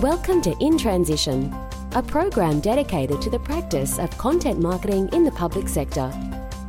[0.00, 1.52] Welcome to In Transition,
[1.92, 6.08] a program dedicated to the practice of content marketing in the public sector.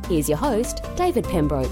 [0.08, 1.70] Here's your host, David Pembroke.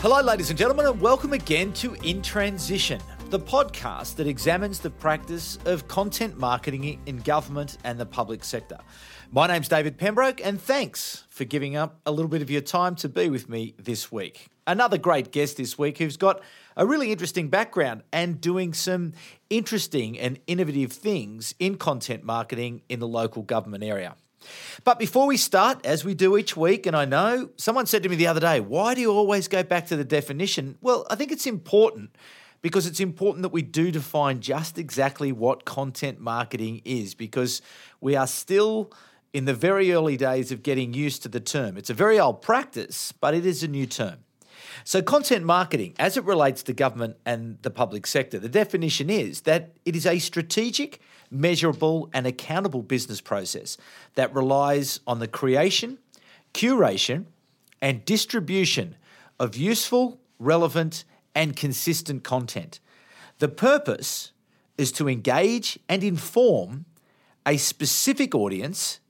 [0.00, 4.90] Hello, ladies and gentlemen, and welcome again to In Transition, the podcast that examines the
[4.90, 8.78] practice of content marketing in government and the public sector.
[9.32, 12.94] My name's David Pembroke, and thanks for giving up a little bit of your time
[12.94, 14.46] to be with me this week.
[14.68, 16.40] Another great guest this week who's got
[16.76, 19.12] a really interesting background and doing some
[19.48, 24.14] interesting and innovative things in content marketing in the local government area.
[24.84, 28.08] But before we start, as we do each week, and I know someone said to
[28.08, 30.78] me the other day, why do you always go back to the definition?
[30.80, 32.10] Well, I think it's important
[32.62, 37.62] because it's important that we do define just exactly what content marketing is because
[38.00, 38.92] we are still
[39.32, 41.76] in the very early days of getting used to the term.
[41.76, 44.18] It's a very old practice, but it is a new term.
[44.84, 49.42] So, content marketing, as it relates to government and the public sector, the definition is
[49.42, 51.00] that it is a strategic,
[51.30, 53.76] measurable, and accountable business process
[54.14, 55.98] that relies on the creation,
[56.54, 57.26] curation,
[57.80, 58.96] and distribution
[59.38, 62.80] of useful, relevant, and consistent content.
[63.38, 64.32] The purpose
[64.78, 66.86] is to engage and inform
[67.44, 69.00] a specific audience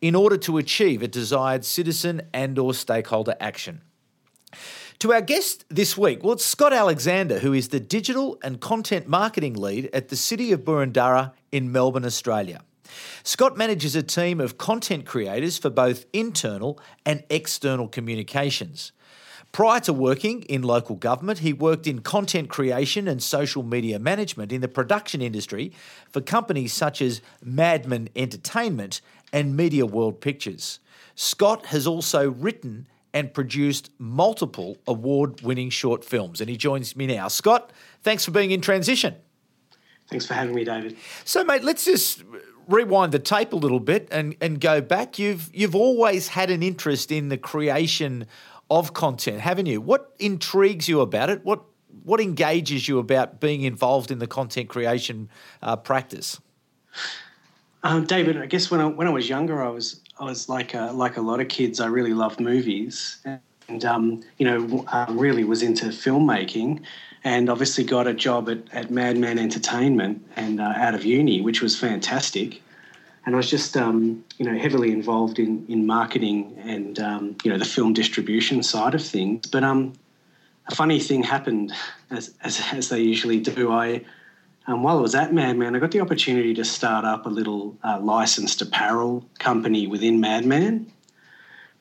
[0.00, 3.82] in order to achieve a desired citizen and or stakeholder action.
[5.00, 9.06] To our guest this week, well, it's Scott Alexander, who is the digital and content
[9.06, 12.62] marketing lead at the City of Boroondara in Melbourne, Australia.
[13.22, 18.92] Scott manages a team of content creators for both internal and external communications.
[19.52, 24.50] Prior to working in local government, he worked in content creation and social media management
[24.50, 25.72] in the production industry
[26.10, 30.78] for companies such as Madman Entertainment and Media World Pictures.
[31.14, 32.86] Scott has also written
[33.16, 37.28] and produced multiple award winning short films, and he joins me now.
[37.28, 39.14] Scott, thanks for being in transition.
[40.10, 40.98] Thanks for having me, David.
[41.24, 42.22] So, mate, let's just
[42.68, 45.18] rewind the tape a little bit and, and go back.
[45.18, 48.26] You've you've always had an interest in the creation
[48.68, 49.80] of content, haven't you?
[49.80, 51.42] What intrigues you about it?
[51.42, 51.62] What
[52.04, 55.30] what engages you about being involved in the content creation
[55.62, 56.38] uh, practice?
[57.82, 60.74] Um, David, I guess when I, when I was younger, I was I was like
[60.74, 61.80] a, like a lot of kids.
[61.80, 63.18] I really loved movies,
[63.68, 66.80] and um, you know, um, really was into filmmaking,
[67.24, 71.60] and obviously got a job at, at Madman Entertainment and uh, out of uni, which
[71.60, 72.62] was fantastic.
[73.26, 77.50] And I was just um, you know heavily involved in in marketing and um, you
[77.50, 79.46] know the film distribution side of things.
[79.46, 79.92] But um,
[80.68, 81.72] a funny thing happened,
[82.10, 83.70] as as, as they usually do.
[83.70, 84.02] I
[84.66, 87.76] um, while I was at Madman, I got the opportunity to start up a little
[87.84, 90.90] uh, licensed apparel company within Madman,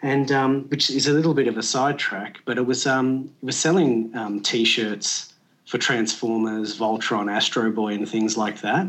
[0.02, 3.46] and um, which is a little bit of a sidetrack, but it was um, it
[3.46, 5.34] was selling um, t-shirts
[5.66, 8.88] for Transformers, Voltron, Astro Boy, and things like that.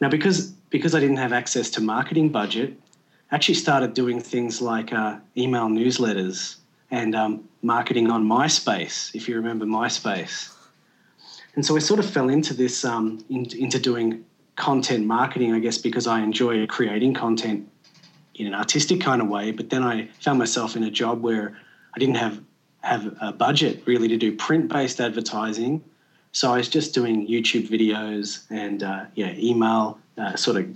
[0.00, 2.78] Now, because because I didn't have access to marketing budget,
[3.30, 6.56] I actually started doing things like uh, email newsletters
[6.90, 10.55] and um, marketing on MySpace, if you remember MySpace.
[11.56, 14.24] And so I sort of fell into this, um, in, into doing
[14.56, 17.68] content marketing, I guess, because I enjoy creating content
[18.34, 19.50] in an artistic kind of way.
[19.50, 21.58] But then I found myself in a job where
[21.94, 22.40] I didn't have
[22.82, 25.82] have a budget really to do print based advertising.
[26.30, 30.68] So I was just doing YouTube videos and uh, yeah, email uh, sort of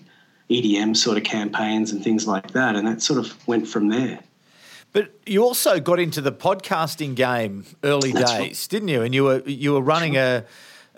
[0.50, 4.18] EDM sort of campaigns and things like that, and that sort of went from there.
[4.92, 8.66] But you also got into the podcasting game early That's days, right.
[8.68, 9.02] didn't you?
[9.02, 10.44] And you were you were running a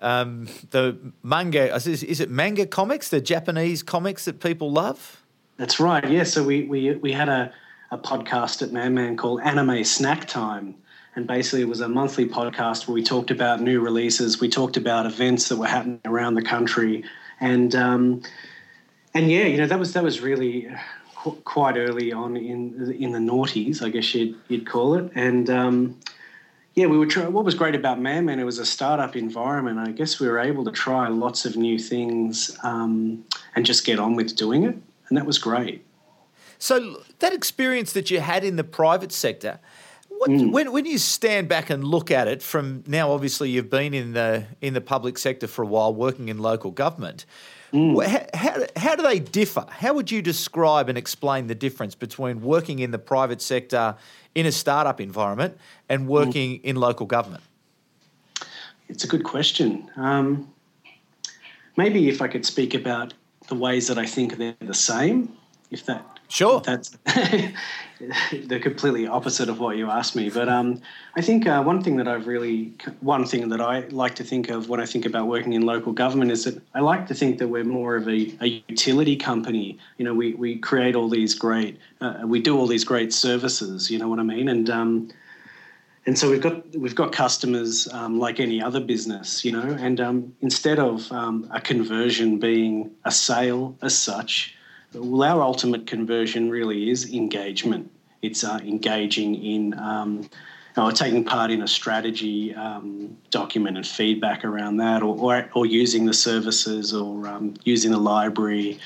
[0.03, 5.23] um, the manga is, is it manga comics, the Japanese comics that people love?
[5.57, 6.09] That's right.
[6.11, 6.25] Yeah.
[6.25, 7.53] So we we we had a,
[7.91, 10.75] a podcast at Madman called Anime Snack Time.
[11.15, 14.41] And basically, it was a monthly podcast where we talked about new releases.
[14.41, 17.05] We talked about events that were happening around the country,
[17.39, 18.23] and um,
[19.13, 20.71] and yeah, you know that was that was really
[21.15, 25.13] qu- quite early on in in the noughties, I guess you'd you'd call it.
[25.15, 26.01] And um,
[26.75, 27.33] yeah, we were trying.
[27.33, 29.79] What was great about Madman, it was a startup environment.
[29.79, 33.25] I guess we were able to try lots of new things um,
[33.55, 34.77] and just get on with doing it,
[35.09, 35.85] and that was great.
[36.59, 39.59] So that experience that you had in the private sector,
[40.09, 40.51] what, mm.
[40.51, 44.13] when when you stand back and look at it from now, obviously you've been in
[44.13, 47.27] the in the public sector for a while, working in local government.
[47.73, 48.05] Mm.
[48.07, 49.65] How, how, how do they differ?
[49.69, 53.97] How would you describe and explain the difference between working in the private sector
[54.35, 55.57] in a startup environment
[55.89, 56.65] and working mm.
[56.65, 57.43] in local government?
[58.89, 59.91] It's a good question.
[59.97, 60.53] Um,
[61.77, 63.15] maybe if I could speak about
[63.49, 65.35] the ways that I think they're the same,
[65.71, 66.63] if that Sure.
[66.63, 70.31] That's the completely opposite of what you asked me.
[70.31, 70.81] But um,
[71.15, 74.49] I think uh, one thing that I've really, one thing that I like to think
[74.49, 77.37] of when I think about working in local government is that I like to think
[77.37, 79.79] that we're more of a, a utility company.
[79.99, 83.91] You know, we, we create all these great, uh, we do all these great services.
[83.91, 84.49] You know what I mean?
[84.49, 85.11] And um,
[86.07, 89.77] and so we've got we've got customers um, like any other business, you know.
[89.79, 94.57] And um, instead of um, a conversion being a sale as such,
[94.95, 97.91] well, our ultimate conversion really is engagement.
[98.23, 100.29] It's uh, engaging in um,
[100.77, 105.67] or taking part in a strategy um, document and feedback around that, or or, or
[105.67, 108.79] using the services, or um, using the library.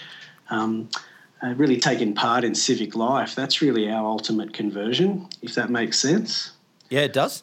[1.43, 3.35] Uh, really taking part in civic life.
[3.35, 6.53] That's really our ultimate conversion, if that makes sense.
[6.89, 7.43] Yeah, it does.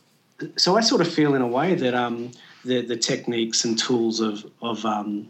[0.58, 2.32] So I sort of feel in a way that um,
[2.66, 5.30] the the techniques and tools of of um,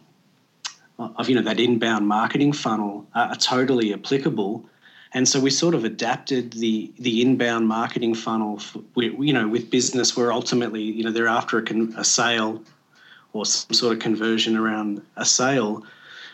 [1.03, 4.65] Uh, of you know that inbound marketing funnel are, are, totally applicable,
[5.13, 8.59] and so we sort of adapted the the inbound marketing funnel.
[8.59, 12.63] For, you know, with business, where ultimately you know they're after a, con- a sale
[13.33, 15.83] or some sort of conversion around a sale,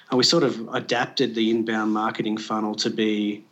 [0.09, 3.43] and we sort of adapted the inbound marketing funnel to be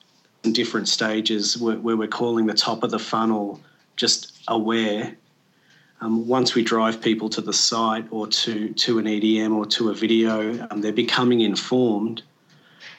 [0.43, 3.59] in different stages where, where we're calling the top of the funnel
[3.95, 5.15] just aware.
[5.99, 9.89] Um, once we drive people to the site or to, to an EDM or to
[9.89, 12.21] a video, um, they're becoming informed.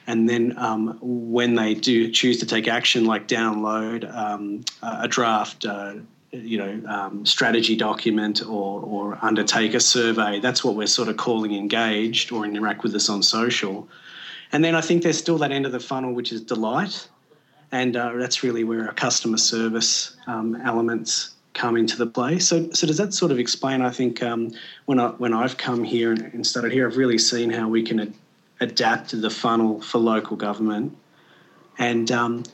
[0.07, 5.65] And then um, when they do choose to take action, like download um, a draft,
[5.65, 5.95] uh,
[6.33, 11.17] you know, um, strategy document or, or undertake a survey, that's what we're sort of
[11.17, 13.89] calling engaged or interact with us on social.
[14.51, 17.09] And then I think there's still that end of the funnel, which is delight
[17.73, 22.39] and uh, that's really where our customer service um, elements come into the play.
[22.39, 23.83] So, so does that sort of explain?
[23.83, 24.53] I think um,
[24.87, 28.01] when I when I've come here and, started here, I've really seen how we can
[28.01, 28.15] ad-
[28.61, 30.97] adapt the funnel for local government,
[31.79, 32.45] and um,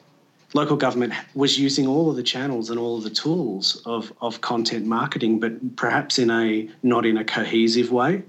[0.55, 4.41] local government was using all of the channels and all of the tools of of
[4.41, 8.23] content marketing, but perhaps in a not in a cohesive way.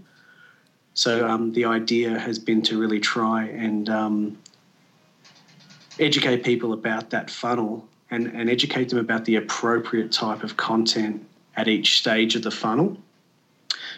[0.93, 4.37] So um, the idea has been to really try and um,
[5.99, 11.25] educate people about that funnel and, and educate them about the appropriate type of content
[11.57, 12.97] at each stage of the funnel.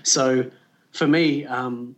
[0.03, 0.49] So
[0.91, 1.95] for me, um,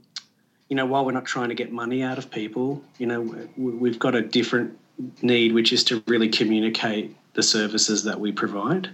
[0.67, 3.21] you know, while we're not trying to get money out of people, you know,
[3.57, 4.77] we've got a different
[5.21, 8.89] need, which is to really communicate the services that we provide.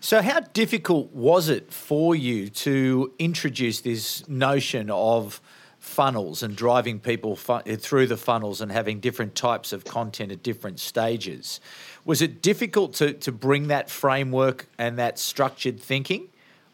[0.00, 5.40] So, how difficult was it for you to introduce this notion of
[5.78, 10.42] funnels and driving people fu- through the funnels and having different types of content at
[10.42, 11.60] different stages.
[12.08, 16.28] Was it difficult to, to bring that framework and that structured thinking,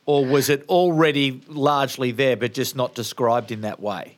[0.06, 4.16] or was it already largely there but just not described in that way?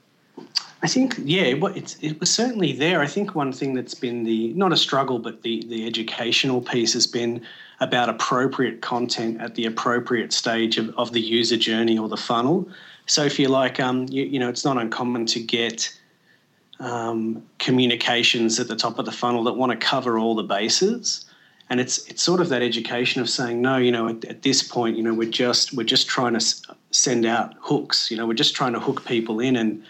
[0.83, 3.01] I think, yeah, it, it was certainly there.
[3.01, 6.93] I think one thing that's been the, not a struggle, but the, the educational piece
[6.93, 7.41] has been
[7.81, 12.69] about appropriate content at the appropriate stage of, of the user journey or the funnel.
[13.07, 15.99] So if you like, um, you, you know, it's not uncommon to get
[16.81, 21.25] um, communications at the top of the funnel that want to cover all the bases.
[21.69, 24.63] And it's it's sort of that education of saying no, you know, at, at this
[24.63, 26.57] point, you know, we're just we're just trying to
[26.91, 28.11] send out hooks.
[28.11, 29.83] You know, we're just trying to hook people in and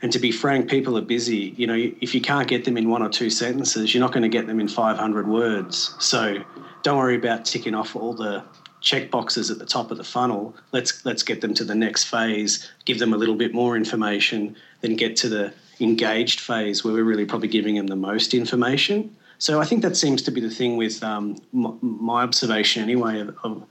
[0.00, 1.54] and to be frank, people are busy.
[1.56, 4.22] You know, if you can't get them in one or two sentences, you're not going
[4.22, 5.94] to get them in 500 words.
[5.98, 6.44] So
[6.82, 8.44] don't worry about ticking off all the
[8.82, 10.54] check boxes at the top of the funnel.
[10.72, 14.56] Let's let's get them to the next phase, give them a little bit more information,
[14.82, 19.14] then get to the engaged phase where we're really probably giving them the most information.
[19.38, 23.64] So I think that seems to be the thing with um, my observation anyway of,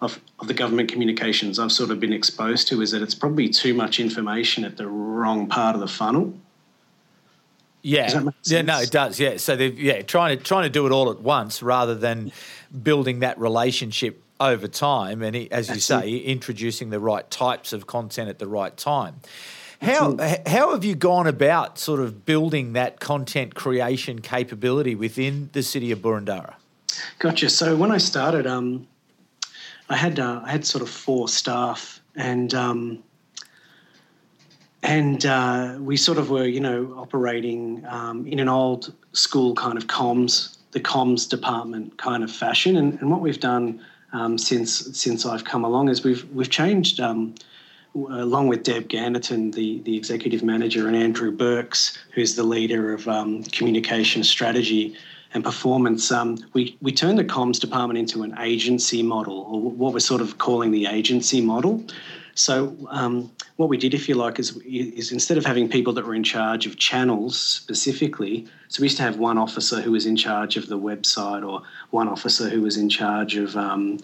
[0.00, 3.48] of, of the government communications I've sort of been exposed to is that it's probably
[3.48, 6.34] too much information at the wrong part of the funnel.
[7.82, 9.18] Yeah, yeah, no, it does.
[9.18, 12.30] Yeah, so they're yeah trying to trying to do it all at once rather than
[12.82, 16.24] building that relationship over time, and as you That's say, it.
[16.24, 19.20] introducing the right types of content at the right time.
[19.80, 25.62] How how have you gone about sort of building that content creation capability within the
[25.62, 26.54] city of Boroondara?
[27.18, 27.48] Gotcha.
[27.48, 28.86] So when I started, um,
[29.88, 33.02] I had uh, I had sort of four staff, and um,
[34.82, 39.78] and uh, we sort of were, you know, operating um, in an old school kind
[39.78, 42.76] of comms, the comms department kind of fashion.
[42.76, 43.80] And, and what we've done
[44.12, 47.00] um, since since I've come along is we've we've changed.
[47.94, 52.92] Um, along with Deb Ganderton, the, the executive manager, and Andrew Burks, who's the leader
[52.92, 54.96] of um, communication strategy
[55.32, 59.92] and performance, um, we, we turned the comms department into an agency model, or what
[59.92, 61.84] we're sort of calling the agency model.
[62.34, 66.06] So um, what we did, if you like, is, is instead of having people that
[66.06, 70.06] were in charge of channels specifically, so we used to have one officer who was
[70.06, 73.98] in charge of the website or one officer who was in charge of um,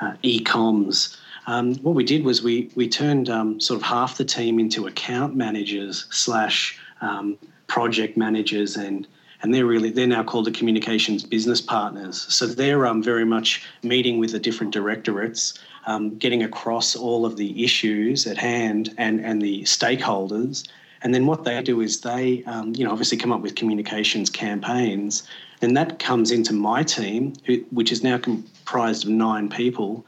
[0.00, 1.16] uh, e-coms.
[1.46, 4.86] Um, what we did was we we turned um, sort of half the team into
[4.86, 9.06] account managers slash um, project managers and
[9.42, 12.26] and they're really they're now called the communications business partners.
[12.28, 17.36] So they're um, very much meeting with the different directorates, um, getting across all of
[17.36, 20.68] the issues at hand and and the stakeholders.
[21.02, 24.28] And then what they do is they, um, you know, obviously come up with communications
[24.28, 25.22] campaigns.
[25.62, 30.04] and that comes into my team, who, which is now comprised of nine people,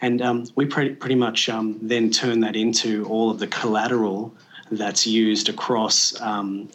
[0.00, 4.34] and um, we pretty, pretty much um, then turn that into all of the collateral
[4.70, 6.68] that's used across um,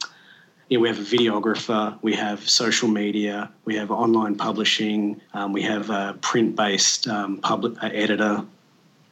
[0.71, 5.51] you know, we have a videographer, we have social media, we have online publishing, um,
[5.51, 8.45] we have a print-based um, public uh, editor,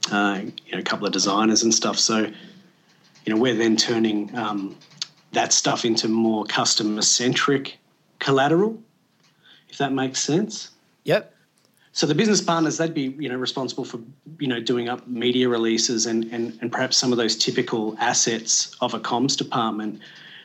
[0.10, 2.00] uh, you know, a couple of designers and stuff.
[2.00, 4.78] So, you know, we're then turning um,
[5.34, 7.78] that stuff into more customer-centric
[8.20, 8.82] collateral,
[9.68, 10.72] if that makes sense.
[11.04, 11.36] Yep.
[12.00, 14.00] So the business partners, they'd be, you know, responsible for,
[14.40, 18.74] you know, doing up media releases and and, and perhaps some of those typical assets
[18.80, 20.00] of a comms department.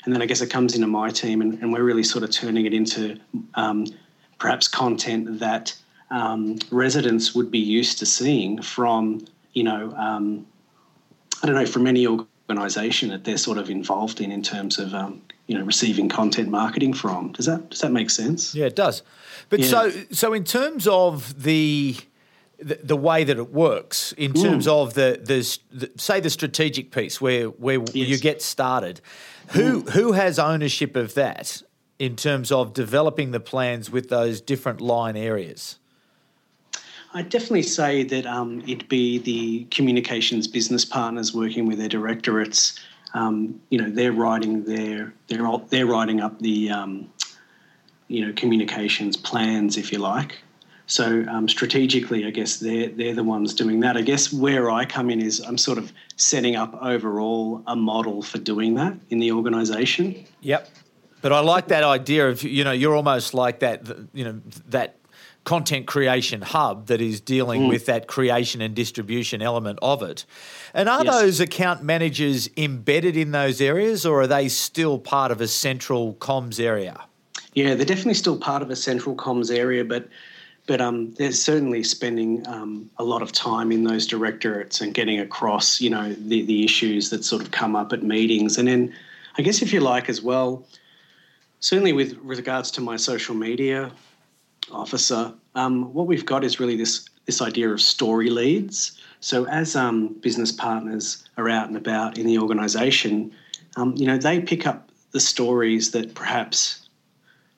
[0.04, 2.30] And then I guess it comes into my team, and, and we're really sort of
[2.32, 3.20] turning it into
[3.54, 3.86] um,
[4.40, 5.72] perhaps content that
[6.10, 10.44] um, residents would be used to seeing from, you know, um,
[11.40, 14.92] I don't know, from any organisation that they're sort of involved in in terms of,
[14.92, 17.32] um, you know, receiving content marketing from.
[17.32, 18.54] Does that does that make sense?
[18.54, 19.02] Yeah, it does.
[19.48, 19.66] But yeah.
[19.66, 21.96] so so in terms of the
[22.58, 24.70] the, the, way that it works in terms mm.
[24.70, 28.08] of the, the, the, say the strategic piece where where yes.
[28.08, 29.00] you get started
[29.48, 29.90] who mm.
[29.90, 31.62] who has ownership of that
[31.98, 35.78] in terms of developing the plans with those different line areas
[37.14, 42.78] I'd definitely say that um, it'd be the communications business partners working with their directorates.
[43.14, 47.10] Um, you know, they're writing their they're they're writing up the um,
[48.08, 50.38] you know communications plans, if you like,
[50.86, 53.96] so um, strategically, I guess they're they're the ones doing that.
[53.96, 58.22] I guess where I come in is I'm sort of setting up overall a model
[58.22, 60.24] for doing that in the organisation.
[60.42, 60.68] Yep.
[61.22, 64.96] But I like that idea of you know you're almost like that you know that
[65.44, 67.68] content creation hub that is dealing mm.
[67.68, 70.24] with that creation and distribution element of it.
[70.72, 71.14] And are yes.
[71.14, 76.14] those account managers embedded in those areas or are they still part of a central
[76.14, 77.04] comms area?
[77.52, 80.08] Yeah, they're definitely still part of a central comms area, but
[80.66, 85.20] but um, they're certainly spending um, a lot of time in those directorates and getting
[85.20, 88.56] across, you know, the, the issues that sort of come up at meetings.
[88.56, 88.94] And then,
[89.36, 90.66] I guess, if you like, as well,
[91.60, 93.92] certainly with regards to my social media
[94.70, 99.00] officer, um, what we've got is really this this idea of story leads.
[99.20, 103.32] So as um, business partners are out and about in the organisation,
[103.76, 106.88] um, you know, they pick up the stories that perhaps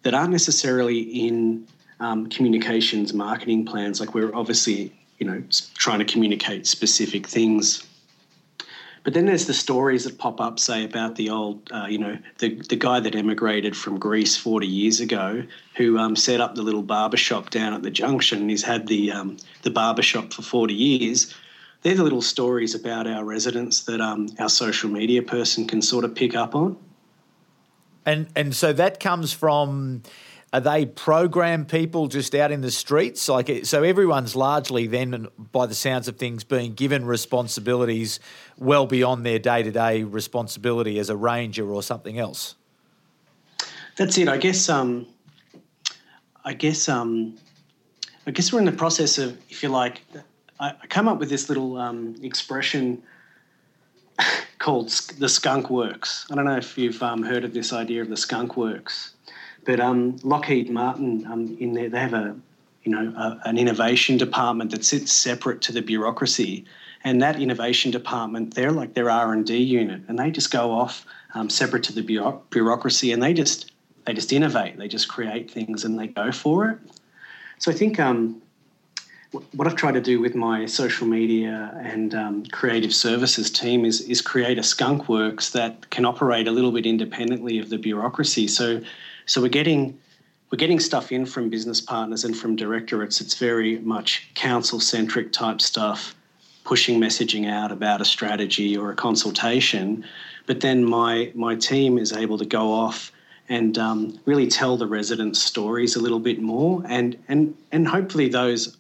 [0.02, 1.66] that aren't necessarily in
[1.98, 3.98] um, communications marketing plans.
[3.98, 5.42] Like we're obviously, you know,
[5.74, 7.84] trying to communicate specific things.
[9.06, 12.18] But then there's the stories that pop up, say about the old, uh, you know,
[12.38, 15.44] the, the guy that emigrated from Greece 40 years ago,
[15.76, 18.40] who um, set up the little barber shop down at the junction.
[18.40, 21.32] And he's had the um, the barber shop for 40 years.
[21.82, 26.04] They're the little stories about our residents that um, our social media person can sort
[26.04, 26.76] of pick up on.
[28.04, 30.02] And and so that comes from
[30.56, 33.28] are they program people just out in the streets?
[33.28, 38.20] Like, so everyone's largely then, by the sounds of things, being given responsibilities
[38.56, 42.54] well beyond their day to day responsibility as a ranger or something else.
[43.98, 44.28] That's it.
[44.28, 44.70] I guess.
[44.70, 45.06] Um,
[46.42, 46.88] I guess.
[46.88, 47.36] Um,
[48.26, 50.00] I guess we're in the process of, if you like,
[50.58, 53.02] I, come up with this little um, expression
[54.58, 56.26] called the skunk works.
[56.30, 59.15] I don't know if you've um, heard of this idea of the skunk works.
[59.66, 62.36] But um, Lockheed Martin, um, in there, they have a
[62.84, 66.64] you know a, an innovation department that sits separate to the bureaucracy,
[67.04, 70.70] and that innovation department, they're like their R and D unit, and they just go
[70.70, 71.04] off
[71.34, 73.72] um, separate to the bureaucracy, and they just
[74.06, 76.78] they just innovate, they just create things, and they go for it.
[77.58, 78.40] So I think um,
[79.52, 84.00] what I've tried to do with my social media and um, creative services team is
[84.02, 88.46] is create a skunk works that can operate a little bit independently of the bureaucracy.
[88.46, 88.80] So
[89.26, 89.98] so we're getting
[90.50, 93.20] we're getting stuff in from business partners and from directorates.
[93.20, 96.14] It's very much council centric type stuff,
[96.64, 100.04] pushing messaging out about a strategy or a consultation.
[100.46, 103.12] But then my my team is able to go off
[103.48, 108.28] and um, really tell the residents' stories a little bit more, and and and hopefully
[108.28, 108.76] those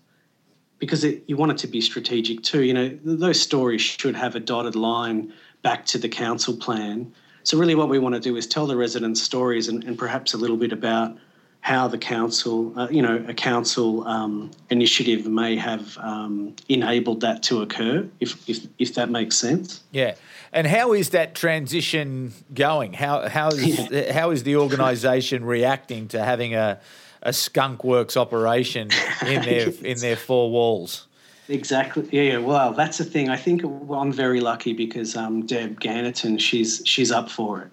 [0.78, 2.62] because it, you want it to be strategic too.
[2.62, 7.12] You know, those stories should have a dotted line back to the council plan.
[7.46, 10.34] So really, what we want to do is tell the residents' stories and, and perhaps
[10.34, 11.16] a little bit about
[11.60, 17.44] how the council, uh, you know, a council um, initiative may have um, enabled that
[17.44, 19.84] to occur, if, if if that makes sense.
[19.92, 20.16] Yeah,
[20.52, 22.94] and how is that transition going?
[22.94, 24.12] How how is yeah.
[24.12, 26.80] how is the organisation reacting to having a
[27.22, 28.90] a skunk works operation
[29.24, 31.06] in their in their four walls?
[31.48, 32.08] Exactly.
[32.10, 32.38] Yeah.
[32.38, 33.28] Well, that's the thing.
[33.28, 37.70] I think I'm very lucky because um, Deb Gannerton, she's she's up for it.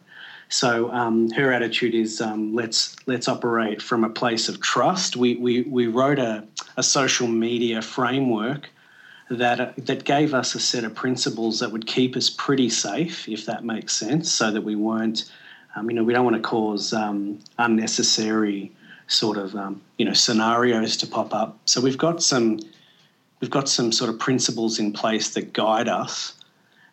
[0.49, 5.15] So um, her attitude is um, let's let's operate from a place of trust.
[5.15, 6.45] We we, we wrote a,
[6.77, 8.69] a social media framework
[9.31, 13.27] that uh, that gave us a set of principles that would keep us pretty safe,
[13.27, 15.31] if that makes sense, so that we weren't,
[15.75, 18.71] um, you know, we don't want to cause um, unnecessary
[19.07, 21.57] sort of um, you know scenarios to pop up.
[21.65, 22.59] So we've got some
[23.43, 26.33] we've got some sort of principles in place that guide us.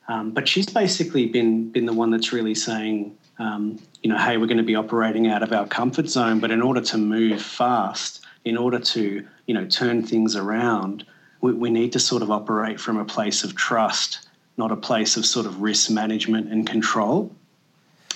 [0.08, 4.36] Um, but she's basically been been the one that's really saying, um, you know, hey,
[4.36, 7.40] we're going to be operating out of our comfort zone, but in order to move
[7.40, 11.06] fast, in order to you know turn things around,
[11.40, 15.16] we, we need to sort of operate from a place of trust, not a place
[15.16, 17.30] of sort of risk management and control.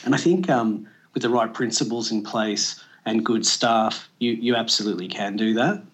[0.04, 4.56] And I think um, with the right principles in place and good staff, you you
[4.56, 5.84] absolutely can do that.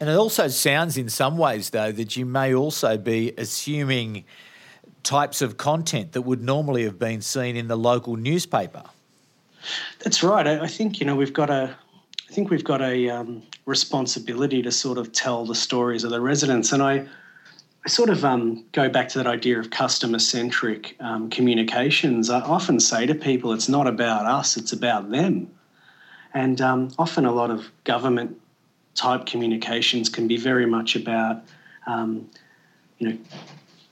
[0.00, 4.24] And it also sounds in some ways, though, that you may also be assuming
[5.04, 8.82] types of content that would normally have been seen in the local newspaper.
[10.02, 10.46] That's right.
[10.46, 11.76] I, think you know we've got a,
[12.28, 16.20] I think we've got a um, responsibility to sort of tell the stories of the
[16.20, 17.06] residents, and I,
[17.84, 22.28] I sort of um, go back to that idea of customer centric um, communications.
[22.28, 25.50] I often say to people, it's not about us; it's about them.
[26.34, 28.38] And um, often, a lot of government
[28.94, 31.42] type communications can be very much about,
[31.86, 32.28] um,
[32.98, 33.18] you know,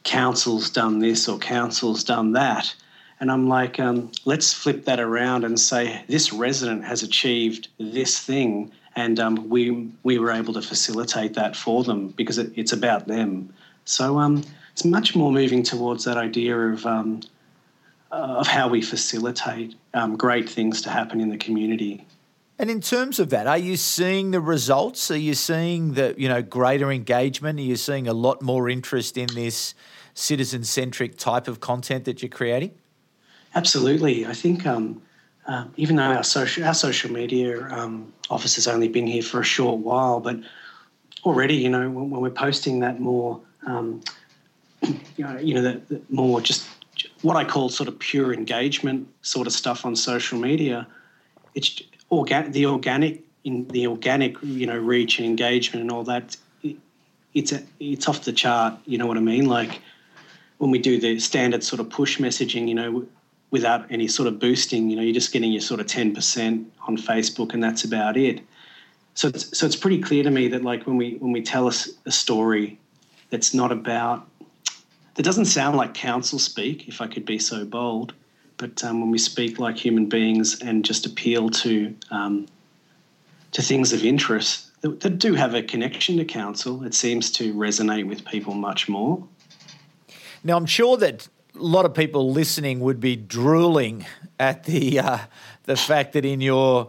[0.05, 2.75] council's done this or council's done that.
[3.21, 8.19] And I'm like, um, let's flip that around and say this resident has achieved this
[8.19, 12.73] thing, and um, we we were able to facilitate that for them because it, it's
[12.73, 13.55] about them.
[13.85, 14.43] So um,
[14.73, 17.21] it's much more moving towards that idea of um,
[18.11, 22.05] of how we facilitate um, great things to happen in the community.
[22.63, 25.11] And in terms of that, are you seeing the results?
[25.11, 27.59] Are you seeing the you know greater engagement?
[27.59, 29.75] Are you seeing a lot more interest in this
[30.15, 32.71] citizen centric type of content that you're creating?
[33.57, 34.27] Absolutely.
[34.27, 35.03] I think um,
[35.49, 39.41] uh, even though our social our social media um, office has only been here for
[39.41, 40.39] a short while, but
[41.25, 44.01] already you know when, when we're posting that more um,
[44.83, 46.69] you know you know the more just
[47.23, 50.87] what I call sort of pure engagement sort of stuff on social media,
[51.57, 56.77] it's the organic in the organic you know reach and engagement and all that it,
[57.35, 59.47] it's a, it's off the chart you know what i mean?
[59.47, 59.81] Like
[60.59, 63.07] when we do the standard sort of push messaging you know
[63.51, 66.97] without any sort of boosting you know you're just getting your sort of 10% on
[66.97, 68.41] facebook and that's about it.
[69.15, 71.67] So it's, so it's pretty clear to me that like when we when we tell
[71.67, 72.79] us a story
[73.31, 74.29] that's not about
[75.15, 78.13] that doesn't sound like council speak if i could be so bold
[78.63, 82.47] but um, when we speak like human beings and just appeal to um,
[83.51, 87.53] to things of interest that, that, do have a connection to council, it seems to
[87.55, 89.27] resonate with people much more.
[90.45, 94.07] Now, I'm sure that a lot of people listening would be drooling
[94.39, 95.19] at the uh,
[95.65, 96.89] the fact that in your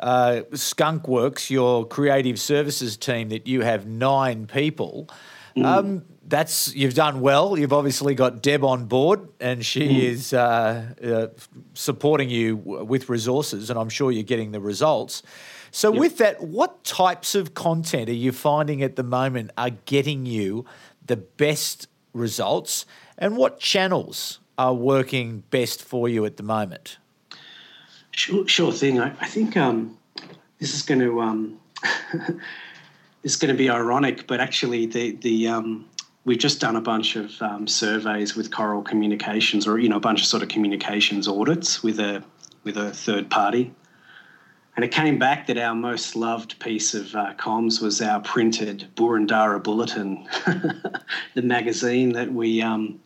[0.00, 5.08] uh, Skunk Works, your creative services team, that you have nine people.
[5.56, 5.64] Mm.
[5.64, 7.58] Um, that's you've done well.
[7.58, 10.02] You've obviously got Deb on board, and she mm.
[10.02, 11.26] is uh, uh,
[11.74, 15.22] supporting you with resources, and I'm sure you're getting the results.
[15.70, 16.00] So, yep.
[16.00, 20.64] with that, what types of content are you finding at the moment are getting you
[21.04, 22.86] the best results,
[23.18, 26.98] and what channels are working best for you at the moment?
[28.12, 29.00] Sure, sure thing.
[29.00, 29.98] I, I think um,
[30.58, 31.58] this is going to um,
[33.24, 35.86] is going to be ironic, but actually, the the um,
[36.24, 40.00] we've just done a bunch of um, surveys with Coral Communications, or you know, a
[40.00, 42.22] bunch of sort of communications audits with a
[42.62, 43.72] with a third party,
[44.76, 48.88] and it came back that our most loved piece of uh, comms was our printed
[48.94, 50.28] Boroondara Bulletin,
[51.34, 53.00] the magazine that we um,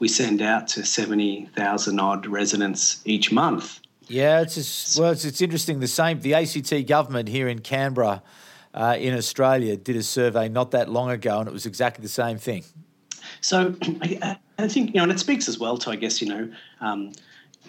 [0.00, 3.80] we send out to seventy thousand odd residents each month.
[4.08, 5.78] Yeah, it's just, well, it's, it's interesting.
[5.78, 8.24] The same, the ACT government here in Canberra
[8.74, 12.08] uh, in Australia did a survey not that long ago, and it was exactly the
[12.08, 12.64] same thing.
[13.40, 16.28] So I, I think you know, and it speaks as well to I guess you
[16.28, 16.52] know.
[16.80, 17.12] Um,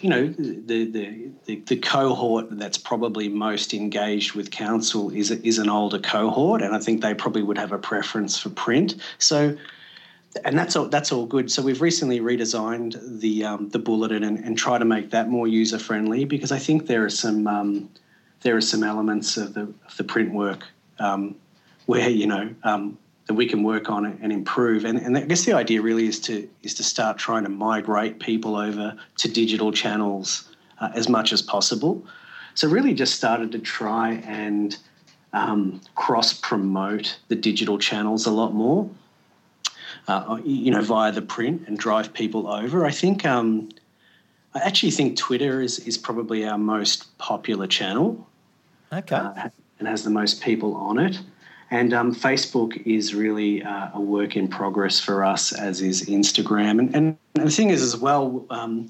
[0.00, 5.58] you know, the, the, the, the, cohort that's probably most engaged with council is, is
[5.58, 8.96] an older cohort, and I think they probably would have a preference for print.
[9.18, 9.56] So,
[10.44, 11.52] and that's all, that's all good.
[11.52, 15.46] So we've recently redesigned the, um, the bulletin and, and try to make that more
[15.46, 17.88] user friendly because I think there are some, um,
[18.40, 20.64] there are some elements of the, of the print work
[21.02, 21.34] um,
[21.86, 24.84] where, you know, um, that we can work on and improve.
[24.84, 28.18] And, and I guess the idea really is to is to start trying to migrate
[28.18, 30.48] people over to digital channels
[30.80, 32.04] uh, as much as possible.
[32.54, 34.76] So really, just started to try and
[35.32, 38.88] um, cross promote the digital channels a lot more.
[40.08, 42.84] Uh, you know, via the print and drive people over.
[42.84, 43.68] I think um,
[44.54, 48.26] I actually think Twitter is is probably our most popular channel.
[48.92, 49.14] Okay.
[49.14, 49.48] Uh,
[49.82, 51.18] and has the most people on it.
[51.72, 56.78] And um, Facebook is really uh, a work in progress for us, as is Instagram.
[56.78, 58.86] And, and the thing is, as well, um,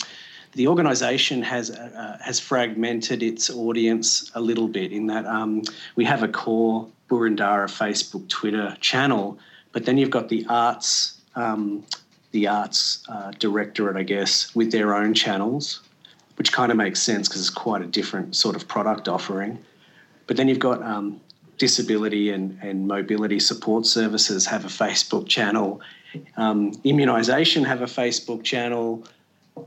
[0.52, 5.62] the organisation has uh, has fragmented its audience a little bit in that um,
[5.96, 9.38] we have a core Boroondara Facebook, Twitter channel,
[9.72, 11.84] but then you've got the arts um,
[12.32, 15.80] the arts uh, directorate, I guess, with their own channels,
[16.36, 19.58] which kind of makes sense because it's quite a different sort of product offering.
[20.26, 21.20] But then you've got um,
[21.58, 25.80] disability and, and mobility support services have a Facebook channel.
[26.36, 29.06] Um, immunisation have a Facebook channel.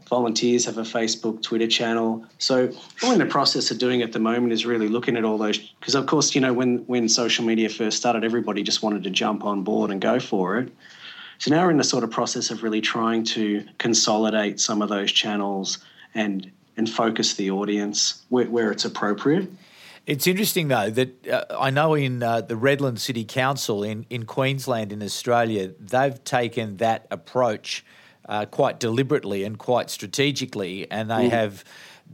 [0.10, 2.26] Volunteers have a Facebook, Twitter channel.
[2.40, 2.70] So,
[3.04, 5.58] all in the process of doing at the moment is really looking at all those.
[5.58, 9.12] Because, of course, you know, when, when social media first started, everybody just wanted to
[9.12, 10.72] jump on board and go for it.
[11.38, 14.90] So, now we're in the sort of process of really trying to consolidate some of
[14.90, 15.78] those channels
[16.16, 19.48] and, and focus the audience where, where it's appropriate.
[20.06, 24.26] It's interesting though that uh, I know in uh, the Redland City Council in, in
[24.26, 27.84] Queensland in Australia they've taken that approach
[28.28, 31.30] uh, quite deliberately and quite strategically, and they mm.
[31.30, 31.64] have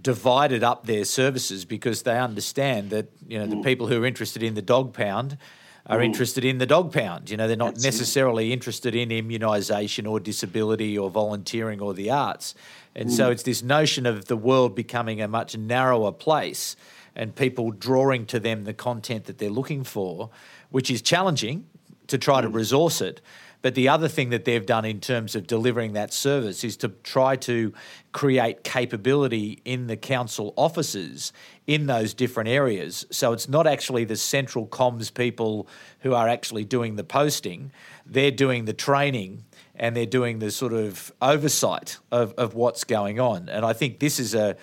[0.02, 3.52] divided up their services because they understand that you know mm.
[3.52, 5.38] the people who are interested in the dog pound
[5.86, 6.06] are mm.
[6.06, 7.30] interested in the dog pound.
[7.30, 8.54] You know, they're not That's necessarily it.
[8.54, 12.56] interested in immunisation or disability or volunteering or the arts.
[12.96, 13.12] And mm.
[13.12, 16.76] so it's this notion of the world becoming a much narrower place
[17.16, 20.30] and people drawing to them the content that they're looking for,
[20.70, 21.66] which is challenging
[22.08, 22.56] to try to mm.
[22.56, 23.22] resource it.
[23.62, 26.90] But the other thing that they've done in terms of delivering that service is to
[27.04, 27.74] try to
[28.12, 31.32] create capability in the council offices
[31.68, 33.06] in those different areas.
[33.12, 35.68] So it's not actually the central comms people
[36.00, 37.72] who are actually doing the posting,
[38.06, 39.46] they're doing the training
[39.76, 43.48] and they're doing the sort of oversight of, of what's going on.
[43.48, 44.58] And I think this is a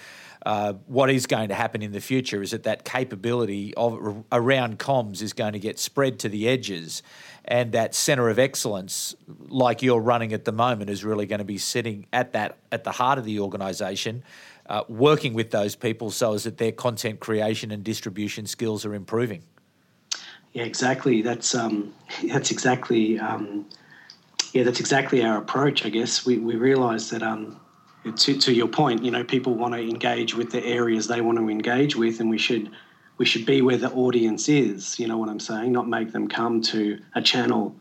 [0.49, 4.79] uh, what is going to happen in the future is that that capability of around
[4.79, 7.03] comms is going to get spread to the edges,
[7.45, 9.15] and that centre of excellence,
[9.49, 12.83] like you're running at the moment, is really going to be sitting at that at
[12.83, 14.23] the heart of the organisation.
[14.65, 18.95] Uh, working with those people so as that their content creation and distribution skills are
[18.95, 19.43] improving.
[20.55, 21.21] Yeah, exactly.
[21.21, 21.93] That's um,
[22.25, 23.67] that's exactly um,
[24.55, 25.85] yeah, that's exactly our approach.
[25.85, 27.61] I guess we we realise that um,
[28.05, 31.39] to, to your point, you know, people want to engage with the areas they want
[31.39, 32.71] to engage with, and we should
[33.19, 34.99] we should be where the audience is.
[34.99, 35.73] You know what I'm saying?
[35.73, 37.75] Not make them come to a channel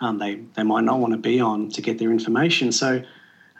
[0.00, 2.72] um, they they might not want to be on to get their information.
[2.72, 3.02] So.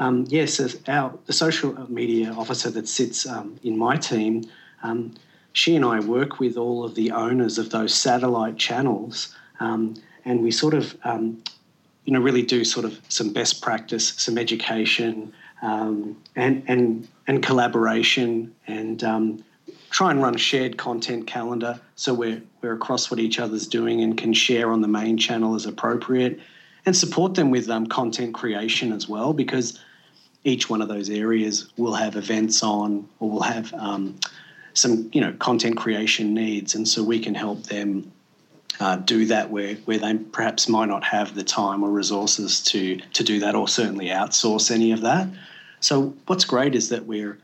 [0.01, 4.45] Um, yes, our the social media officer that sits um, in my team,
[4.85, 5.15] um,
[5.55, 9.95] she and I work with all of the owners of those satellite channels, um,
[10.25, 11.43] and we sort of, um,
[12.05, 17.43] you know, really do sort of some best practice, some education, um, and and and
[17.43, 19.45] collaboration and um,
[19.91, 24.03] try and run a shared content calendar so we're we're across what each other's doing
[24.03, 26.39] and can share on the main channel as appropriate
[26.87, 29.81] and support them with um, content creation as well because
[30.45, 34.17] each one of those areas will have events on or will have um,
[34.75, 38.11] some you know content creation needs and so we can help them
[38.81, 42.97] uh, do that where, where they perhaps might not have the time or resources to
[43.13, 45.29] to do that or certainly outsource any of that.
[45.81, 47.39] So what's great is that we're,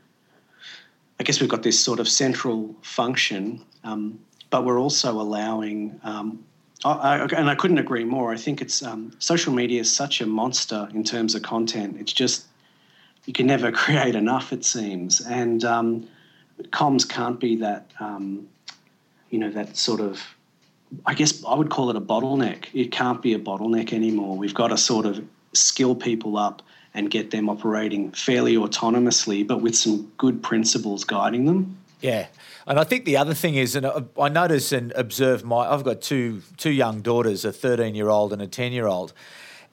[1.19, 5.99] I guess we've got this sort of central function, um, but we're also allowing.
[6.03, 6.43] Um,
[6.83, 8.31] I, and I couldn't agree more.
[8.31, 11.97] I think it's um, social media is such a monster in terms of content.
[11.99, 12.45] It's just
[13.25, 16.07] you can never create enough, it seems, and um,
[16.69, 17.89] comms can't be that.
[17.99, 18.47] Um,
[19.29, 20.34] you know that sort of
[21.05, 22.65] I guess I would call it a bottleneck.
[22.73, 24.37] It can't be a bottleneck anymore.
[24.37, 26.61] We've got to sort of skill people up
[26.93, 31.77] and get them operating fairly autonomously, but with some good principles guiding them.
[32.01, 32.27] Yeah.
[32.67, 33.85] And I think the other thing is, and
[34.19, 38.33] I notice and observe my, I've got two two young daughters, a 13 year old
[38.33, 39.13] and a 10 year old.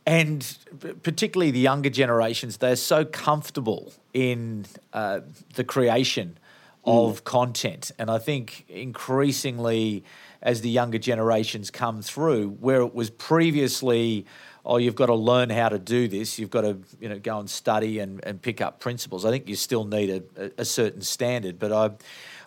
[0.04, 0.58] and
[1.02, 5.20] particularly the younger generations, they're so comfortable in uh,
[5.54, 6.38] the creation
[6.85, 7.24] of mm.
[7.24, 7.92] content.
[7.98, 10.04] And I think increasingly,
[10.42, 14.26] as the younger generations come through, where it was previously,
[14.66, 17.38] oh, you've got to learn how to do this, you've got to you know go
[17.38, 19.24] and study and, and pick up principles.
[19.24, 21.90] I think you still need a, a certain standard, but I.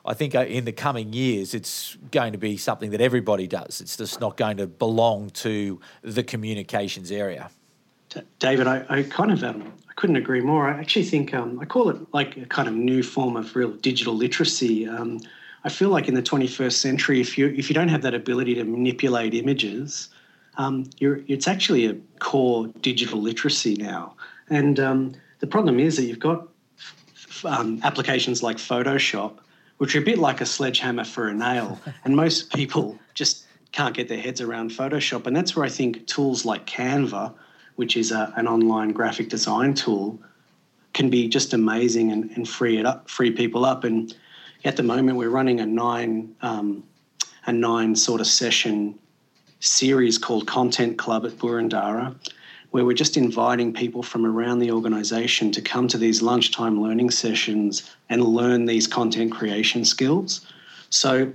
[0.08, 3.82] I think uh, in the coming years, it's going to be something that everybody does.
[3.82, 7.50] It's just not going to belong to the communications area.
[8.38, 10.70] David, I, I kind of um, I couldn't agree more.
[10.70, 13.72] I actually think um, I call it like a kind of new form of real
[13.72, 14.88] digital literacy.
[14.88, 15.22] Um,
[15.66, 18.56] I feel like in the 21st century, if you if you don't have that ability
[18.56, 20.10] to manipulate images,
[20.58, 24.16] um, it's actually a core digital literacy now.
[24.50, 26.48] And um, the problem is that you've got
[27.44, 29.40] um, applications like Photoshop,
[29.80, 33.94] which are a bit like a sledgehammer for a nail, and most people just can't
[33.94, 35.28] get their heads around Photoshop.
[35.28, 37.34] And that's where I think tools like Canva
[37.76, 40.20] which is a, an online graphic design tool,
[40.94, 43.84] can be just amazing and, and free it up, free people up.
[43.84, 44.16] And
[44.66, 46.84] at the moment, we're running a nine um,
[47.46, 48.98] a nine sort of session
[49.60, 52.16] series called Content Club at Boroondara,
[52.72, 57.12] where we're just inviting people from around the organisation to come to these lunchtime learning
[57.12, 60.46] sessions and learn these content creation skills.
[60.90, 61.32] So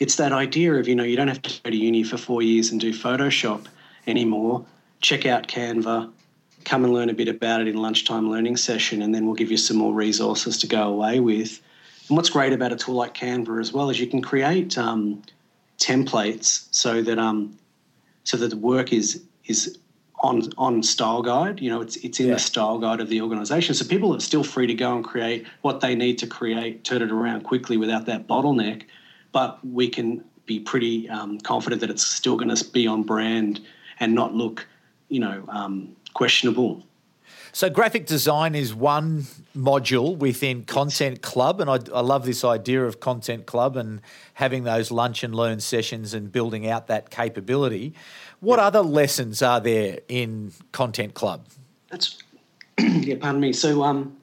[0.00, 2.42] it's that idea of you know you don't have to go to uni for four
[2.42, 3.66] years and do Photoshop
[4.06, 4.64] anymore
[5.00, 6.10] check out Canva,
[6.64, 9.50] come and learn a bit about it in lunchtime learning session, and then we'll give
[9.50, 11.60] you some more resources to go away with.
[12.08, 15.22] And what's great about a tool like Canva as well is you can create um,
[15.78, 17.56] templates so that um,
[18.24, 19.78] so that the work is is
[20.20, 21.60] on on style guide.
[21.60, 22.34] You know, it's it's in yeah.
[22.34, 25.46] the style guide of the organisation, so people are still free to go and create
[25.62, 28.82] what they need to create, turn it around quickly without that bottleneck.
[29.32, 33.60] But we can be pretty um, confident that it's still going to be on brand
[34.00, 34.66] and not look
[35.08, 36.82] you know, um, questionable.
[37.52, 42.84] So, graphic design is one module within Content Club, and I, I, love this idea
[42.84, 44.00] of Content Club and
[44.34, 47.94] having those lunch and learn sessions and building out that capability.
[48.40, 51.46] What other lessons are there in Content Club?
[51.90, 52.18] That's
[52.78, 53.52] yeah, pardon me.
[53.52, 54.16] So, um,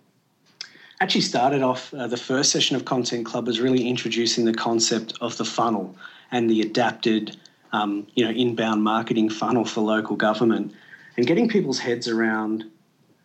[1.02, 5.14] actually started off uh, the first session of Content Club was really introducing the concept
[5.22, 5.96] of the funnel
[6.32, 7.38] and the adapted
[7.74, 10.74] um, you know, inbound marketing funnel for local government
[11.18, 12.66] and getting people's heads around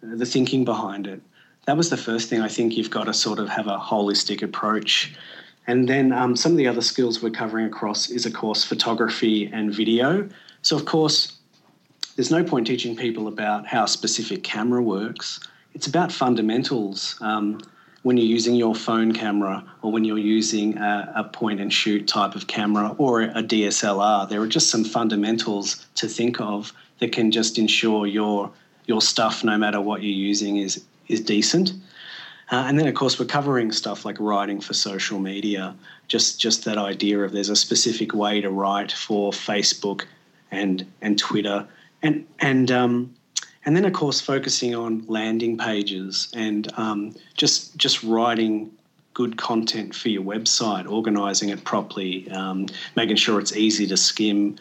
[0.03, 1.21] the thinking behind it.
[1.67, 4.43] That was the first thing I think you've got to sort of have a holistic
[4.43, 5.15] approach.
[5.67, 9.51] And then um, some of the other skills we're covering across is, of course, photography
[9.53, 10.29] and video.
[10.63, 11.37] So, of course,
[12.17, 15.41] there's no point teaching people about how a specific camera works.
[15.75, 17.17] It's about fundamentals.
[17.21, 17.61] Um,
[18.03, 22.09] when you're using your phone camera or when you're using a, a, point and shoot
[22.09, 24.29] type of camera or a DSLR.
[24.29, 28.51] There are just some fundamentals to think of that can just ensure your
[28.91, 31.73] your stuff, no matter what you're using, is is decent.
[32.53, 35.75] Uh, and then, of course, we're covering stuff like writing for social media.
[36.09, 40.01] Just just that idea of there's a specific way to write for Facebook
[40.51, 41.59] and and Twitter
[42.03, 43.15] and and um,
[43.65, 48.71] and then of course focusing on landing pages and um, just just writing
[49.15, 54.57] good content for your website, organizing it properly, um, making sure it's easy to skim.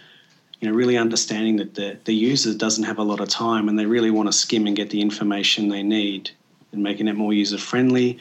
[0.59, 3.79] You know, really understanding that the, the user doesn't have a lot of time and
[3.79, 6.31] they really want to skim and get the information they need
[6.71, 8.19] and making it more user friendly.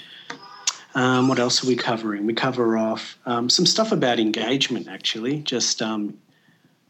[0.94, 2.26] Um, what else are we covering?
[2.26, 6.18] We cover off um, some stuff about engagement, actually, just um,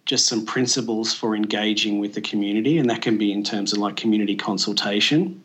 [0.05, 3.79] just some principles for engaging with the community, and that can be in terms of
[3.79, 5.43] like community consultation.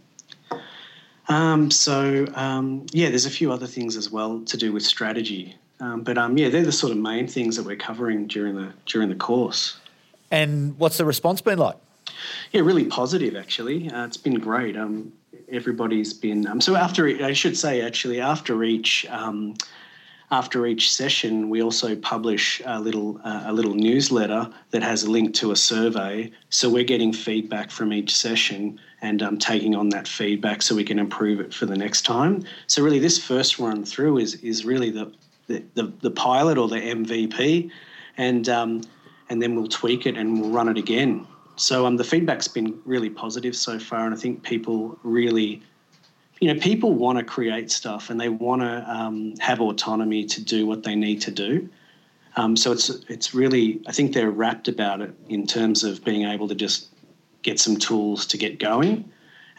[1.27, 5.57] Um, so um, yeah, there's a few other things as well to do with strategy,
[5.79, 8.71] um, but um, yeah, they're the sort of main things that we're covering during the
[8.85, 9.77] during the course.
[10.34, 11.78] And what's the response been like?
[12.52, 13.91] Yeah, really positive actually.
[13.91, 14.76] Uh, it's been great.
[14.76, 15.13] Um,
[15.48, 19.06] everybody's been um, so after I should say actually after each
[20.32, 25.12] after each session, we also publish a little uh, a little newsletter that has a
[25.12, 26.32] link to a survey.
[26.50, 30.84] So we're getting feedback from each session and um, taking on that feedback so we
[30.84, 32.43] can improve it for the next time.
[32.65, 35.13] So really, this first run through is is really the
[35.46, 37.69] the, the, the pilot or the MVP,
[38.17, 38.82] and um,
[39.34, 41.28] and then we'll tweak it and we'll run it again.
[41.58, 45.62] So um, the feedback's been really positive so far, and I think people really
[46.43, 50.43] you know, people want to create stuff and they want to um, have autonomy to
[50.43, 51.69] do what they need to do.
[52.36, 56.24] Um, so it's it's really I think they're rapt about it in terms of being
[56.24, 56.89] able to just
[57.43, 59.10] get some tools to get going.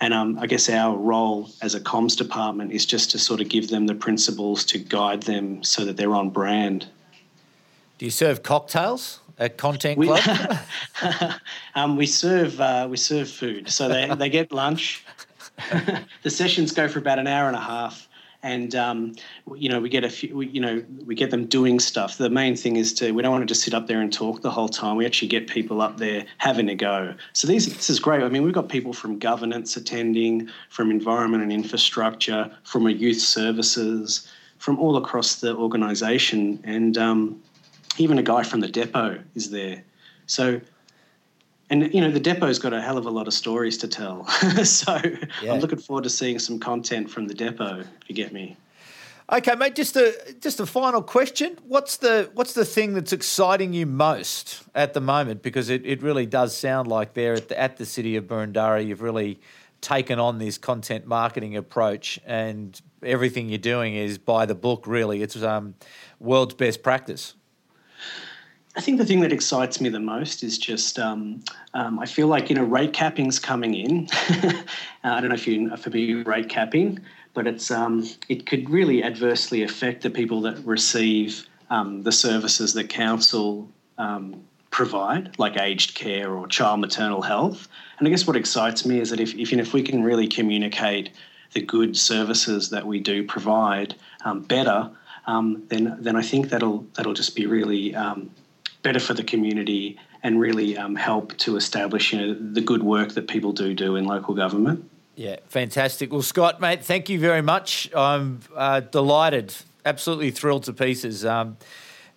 [0.01, 3.49] And um, I guess our role as a comms department is just to sort of
[3.49, 6.87] give them the principles to guide them so that they're on brand.
[7.97, 10.21] Do you serve cocktails a content club?
[11.03, 11.09] We,
[11.75, 15.05] um, we serve uh, we serve food, so they they get lunch.
[16.23, 18.09] the sessions go for about an hour and a half,
[18.43, 19.15] and um,
[19.57, 22.19] you know we get a few we, you know we get them doing stuff.
[22.19, 24.43] The main thing is to we don't want to just sit up there and talk
[24.43, 24.97] the whole time.
[24.97, 27.15] We actually get people up there having a go.
[27.33, 28.23] So these this is great.
[28.23, 33.21] I mean we've got people from governance attending from environment and infrastructure from a youth
[33.21, 37.43] services from all across the organisation and um,
[37.99, 39.85] even a guy from the depot is there.
[40.27, 40.61] So
[41.71, 44.25] and you know the depot's got a hell of a lot of stories to tell.
[44.65, 45.01] So
[45.43, 45.53] yeah.
[45.53, 48.57] i'm looking forward to seeing some content from the depot if you get me.
[49.33, 51.59] Okay mate just a just a final question.
[51.67, 55.43] What's the what's the thing that's exciting you most at the moment?
[55.43, 58.87] Because it, it really does sound like there at the, at the city of Boroondara
[58.87, 59.41] you've really
[59.81, 65.23] taken on this content marketing approach and everything you're doing is by the book really.
[65.23, 65.75] It's um,
[66.21, 67.35] world's best practice
[68.77, 72.27] I think the thing that excites me the most is just um, um, I feel
[72.27, 74.09] like you know rate capping's coming in.
[74.43, 74.63] uh,
[75.05, 76.99] I don't know if you're familiar with rate capping,
[77.35, 82.75] but it's um, it could really adversely affect the people that receive um, the services
[82.75, 87.69] that council um, provide, like aged care or child maternal health.
[87.99, 90.03] And I guess what excites me is that if if, you know, if we can
[90.03, 91.11] really communicate
[91.53, 93.95] the good services that we do provide
[95.27, 97.95] um, then then I think that'll that'll just be really
[98.85, 103.13] better for the community and really um, help to establish you know, the good work
[103.13, 104.89] that people do do in local government.
[105.17, 106.13] Yeah, fantastic.
[106.13, 107.91] Well, Scott, mate, thank you very much.
[107.95, 111.57] I'm uh, delighted, absolutely thrilled to pieces um,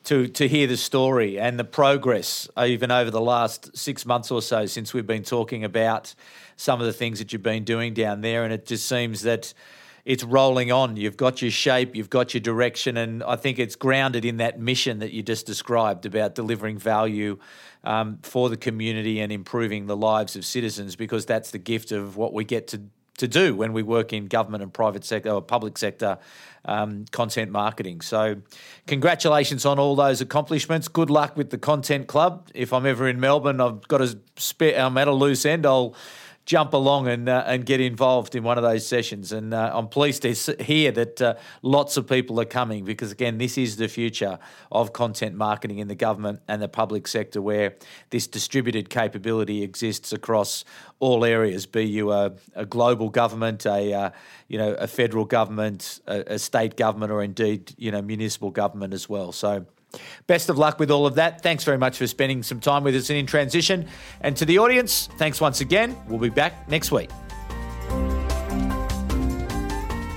[0.05, 4.41] to to hear the story and the progress, even over the last six months or
[4.41, 6.15] so since we've been talking about
[6.55, 8.43] some of the things that you've been doing down there.
[8.43, 9.53] And it just seems that
[10.07, 10.95] it's rolling on.
[10.95, 14.57] You've got your shape, you've got your direction, and I think it's grounded in that
[14.57, 17.39] mission that you just described about delivering value
[17.83, 22.15] um, for the community and improving the lives of citizens, because that's the gift of
[22.15, 22.83] what we get to
[23.17, 26.19] to do when we work in government and private sector or public sector
[26.65, 27.99] um, content marketing.
[28.01, 28.37] So,
[28.85, 30.87] congratulations on all those accomplishments.
[30.87, 32.49] Good luck with the content club.
[32.53, 34.79] If I'm ever in Melbourne, I've got a spare.
[34.79, 35.65] I'm at a loose end.
[35.65, 35.95] I'll
[36.47, 39.31] jump along and uh, and get involved in one of those sessions.
[39.31, 40.33] And uh, I'm pleased to
[40.63, 44.39] hear that uh, lots of people are coming because again, this is the future
[44.71, 47.75] of content marketing in the government and the public sector, where
[48.09, 50.63] this distributed capability exists across
[50.99, 51.65] all areas.
[51.65, 54.09] Be you a, a global government, a uh,
[54.47, 58.93] you know a federal government, a, a state government, or indeed you know municipal government
[58.93, 59.31] as well.
[59.31, 59.65] So.
[60.27, 61.41] Best of luck with all of that.
[61.41, 63.87] Thanks very much for spending some time with us in Transition.
[64.21, 65.95] And to the audience, thanks once again.
[66.07, 67.09] We'll be back next week.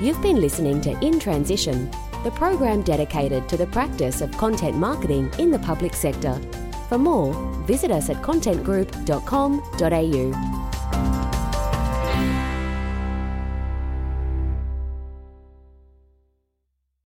[0.00, 1.90] You've been listening to In Transition,
[2.24, 6.40] the program dedicated to the practice of content marketing in the public sector.
[6.88, 7.34] For more,
[7.66, 10.79] visit us at contentgroup.com.au.